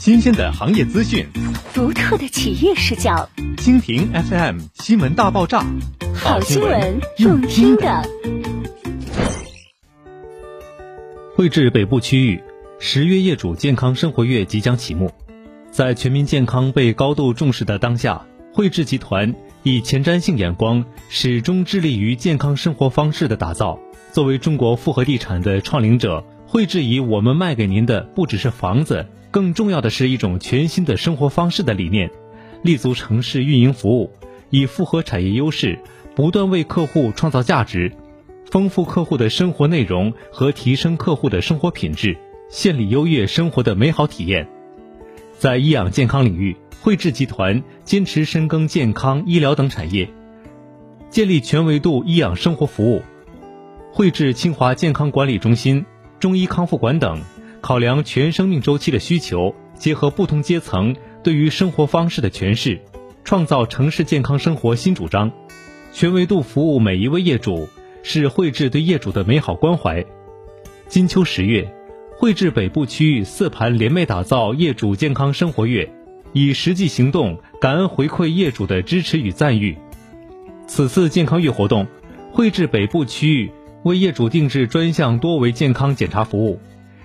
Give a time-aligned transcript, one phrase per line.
[0.00, 1.26] 新鲜的行业资讯，
[1.74, 3.28] 独特的企业视角。
[3.58, 5.62] 蜻蜓 FM 新闻大爆炸，
[6.14, 8.02] 好新闻，用听的。
[11.36, 12.42] 汇智北部区域
[12.78, 15.10] 十月业主健康生活月即将启幕，
[15.70, 18.24] 在全民健康被高度重视的当下，
[18.54, 23.78] 汇智集团以前瞻性眼光，始终致力于健康生活方式的打造。
[24.12, 32.10] 作为中国复合地产的创领者，汇智以我们卖给您的不只是房子，更重要的是一种全新的生活方式的理念，
[32.64, 34.10] 立足城市运营服务，
[34.50, 35.78] 以复合产业优势，
[36.16, 37.92] 不断为客户创造价值，
[38.50, 44.48] 丰富客户的生活内容和提升客户的生活品质，献礼优越生活的美好体验。
[45.38, 50.10] 在医养健康领域，汇智集团坚持深耕健康医疗等产业，
[51.10, 53.02] 建立全维度医养生活服务。
[53.92, 55.86] 汇智清华健康管理中心、
[56.20, 57.22] 中医康复馆等，
[57.62, 62.78] 考量全生命周期的需求，结合不同阶层对于生活方式的诠释，
[63.24, 65.32] 创造城市健康生活新主张，
[65.94, 67.66] 全维度服务每一位业主，
[68.02, 70.04] 是汇智对业主的美好关怀。
[70.88, 71.74] 金秋十月，
[72.18, 75.90] 汇智北部区域四盘联袂打造业主健康生活月，
[76.34, 79.74] 以实际行动感恩回馈业主的支持与赞誉。
[80.66, 81.86] 此次健康月活动，
[82.30, 83.50] 汇智北部区域。
[83.82, 86.60] 为业主定制专项多维健康检查服务，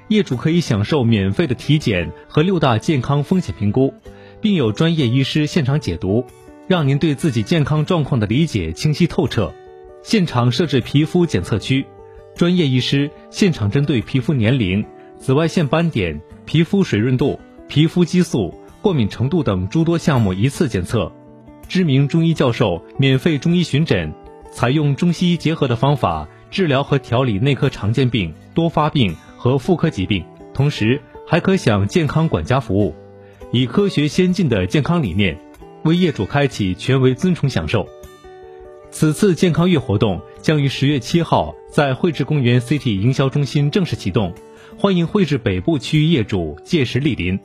[0.10, 3.94] 业主可以享受免费的体检和六大健康风险评估，
[4.42, 6.26] 并有专业医师现场解读，
[6.68, 9.54] 让您对自己健康状况的理解清晰透彻。
[10.04, 11.86] 现场设置皮肤检测区，
[12.36, 14.86] 专业医师现场针对皮肤年龄、
[15.18, 21.12] 紫外线斑点、皮肤水润度、皮肤激素、过敏程度等诸多项目一次检测。
[21.70, 24.14] 知名中医教授免费中医巡诊，
[24.52, 26.28] 采用中西医结合的方法。
[26.56, 32.96] 治疗和调理内科常见病、多发病和妇科疾病，同时还可享健康管家服务，
[33.52, 35.38] 以科学先进的健康理念，
[35.84, 37.86] 为业主开启权威尊崇享受。
[38.90, 44.34] 此次健康月活动将于十月七号在汇智公园 CT 营销中心正式启动，
[44.78, 47.38] 欢迎汇智北部区域业主届时莅临。